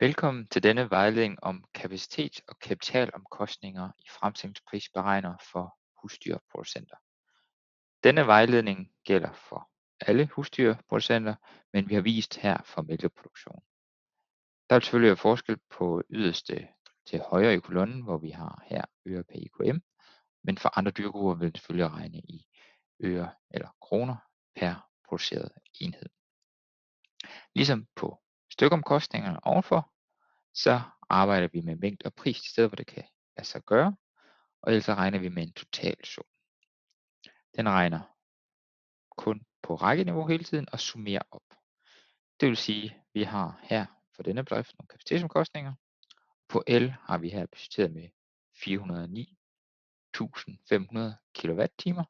[0.00, 6.96] Velkommen til denne vejledning om kapacitet og kapitalomkostninger i fremstillingsprisberegner for husdyrproducenter.
[8.04, 9.70] Denne vejledning gælder for
[10.00, 11.34] alle husdyrproducenter,
[11.72, 13.62] men vi har vist her for mælkeproduktion.
[14.70, 16.68] Der vil selvfølgelig være forskel på yderste
[17.06, 19.78] til højre i kolonnen, hvor vi har her øre per IKM,
[20.44, 22.46] men for andre dyrgrupper vil det selvfølgelig regne i
[23.00, 24.16] øre eller kroner
[24.56, 26.08] per produceret enhed.
[27.54, 28.22] Ligesom på
[28.56, 29.92] stykomkostningerne ovenfor,
[30.54, 33.04] så arbejder vi med mængde og pris til stedet, hvor det kan
[33.36, 33.96] lade sig gøre,
[34.62, 36.24] og ellers regner vi med en total sum.
[37.56, 38.00] Den regner
[39.16, 41.42] kun på rækkeniveau hele tiden og summerer op.
[42.40, 45.74] Det vil sige, at vi har her for denne bedrift nogle kapacitetsomkostninger.
[46.48, 48.08] På el har vi her budgetteret med
[48.54, 52.04] 409.500 kWh.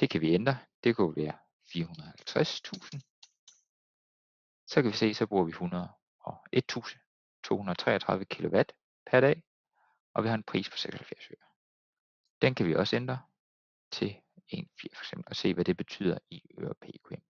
[0.00, 0.58] Det kan vi ændre.
[0.84, 3.13] Det kunne være 450.000
[4.74, 8.62] så kan vi se, så bruger vi 101.233 kW
[9.10, 9.42] per dag,
[10.14, 11.48] og vi har en pris på 76 øre.
[12.42, 13.18] Den kan vi også ændre
[13.90, 14.16] til 1,4
[14.96, 17.22] for eksempel, og se hvad det betyder i øre PQM.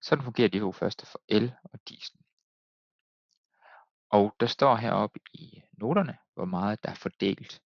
[0.00, 2.20] Sådan fungerer de to første for el og diesel.
[4.10, 7.62] Og der står heroppe i noterne, hvor meget der er fordelt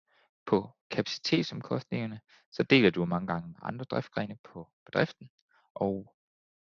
[0.47, 2.21] på kapacitetsomkostningerne,
[2.53, 5.31] så deler du mange gange med andre driftgrene på bedriften,
[5.75, 6.15] og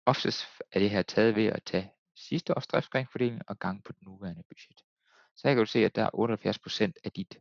[0.05, 1.96] oftest er det her taget ved at tage
[2.27, 4.81] sidste års driftsgrenfordeling og gang på det nuværende budget.
[5.35, 7.39] Så her kan du se, at der er 78% af dit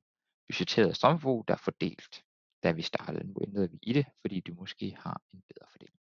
[0.48, 2.25] budgetterede strømforbrug, der er fordelt,
[2.62, 3.27] da vi startede.
[3.27, 6.01] Nu ændrede vi i det, fordi du måske har en bedre fordeling.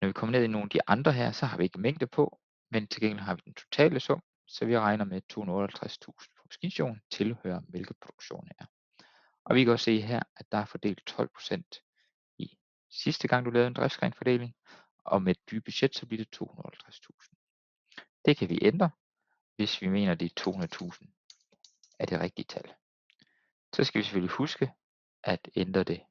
[0.00, 2.06] Når vi kommer ned i nogle af de andre her, så har vi ikke mængde
[2.06, 6.42] på, men til gengæld har vi den totale sum, så vi regner med 258.000 på
[6.46, 8.64] maskinstationen tilhører mælkeproduktionen er.
[9.44, 12.58] Og vi kan også se her, at der er fordelt 12% i
[12.90, 14.54] sidste gang du lavede en driftsgrenfordeling,
[15.04, 18.22] og med et dyre budget, så bliver det 250.000.
[18.24, 18.90] Det kan vi ændre,
[19.56, 22.74] hvis vi mener, at er 200.000 er det rigtige tal.
[23.74, 24.72] Så skal vi selvfølgelig huske
[25.24, 26.02] at ændre det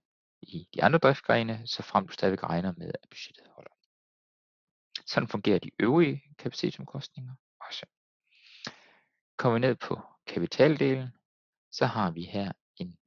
[0.41, 3.71] i de andre driftsgrene, så frem du stadig regner med, at budgettet holder.
[5.05, 7.85] Sådan fungerer de øvrige kapacitetsomkostninger også.
[9.37, 11.09] Kommer vi ned på kapitaldelen,
[11.71, 12.97] så har vi her en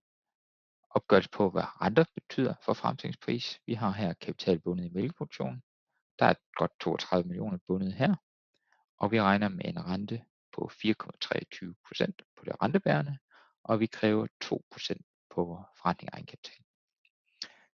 [0.91, 3.61] opgørelse på, hvad renter betyder for fremstillingspris.
[3.67, 5.63] Vi har her kapital bundet i mælkeproduktionen.
[6.19, 8.15] Der er godt 32 millioner bundet her,
[8.99, 13.19] og vi regner med en rente på 4,23% på det rentebærende,
[13.63, 16.65] og vi kræver 2% på forretning af egenkapital.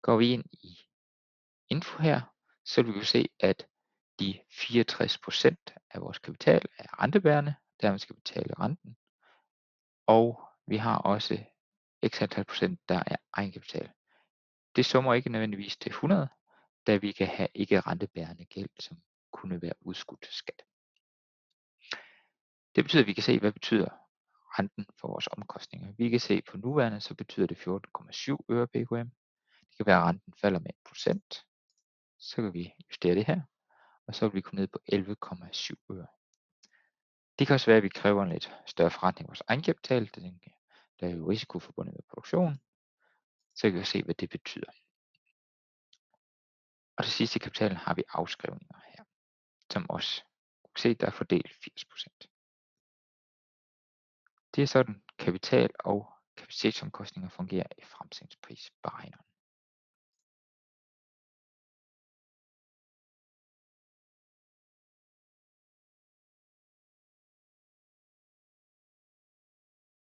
[0.01, 0.79] Går vi ind i
[1.69, 2.21] info her,
[2.65, 3.67] så vil vi se, at
[4.19, 5.55] de 64%
[5.91, 8.97] af vores kapital er rentebærende, dermed skal betale renten,
[10.07, 11.43] og vi har også
[12.07, 13.91] x antal procent, der er egenkapital.
[14.75, 16.27] Det summer ikke nødvendigvis til 100,
[16.87, 18.97] da vi kan have ikke rentebærende gæld, som
[19.31, 20.61] kunne være udskudt skat.
[22.75, 23.89] Det betyder, at vi kan se, hvad betyder
[24.59, 25.93] renten for vores omkostninger.
[25.97, 29.09] Vi kan se på nuværende, så betyder det 14,7 øre PKM.
[29.69, 31.45] Det kan være, at renten falder med 1%.
[32.19, 33.41] Så kan vi justere det her,
[34.07, 36.07] og så vil vi komme ned på 11,7 øre.
[37.39, 40.09] Det kan også være, at vi kræver en lidt større forretning af vores egenkapital.
[40.99, 42.59] Der er jo risiko forbundet med produktion.
[43.55, 44.71] Så kan vi se, hvad det betyder.
[46.97, 49.03] Og det sidste i har vi afskrivninger her,
[49.73, 50.23] som også
[50.75, 52.07] kan se, der er fordelt 80%.
[54.55, 59.25] Det er sådan kapital og kapacitetsomkostninger fungerer i fremtidsprisberegneren.